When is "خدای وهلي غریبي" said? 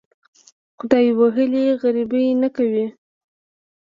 0.79-2.23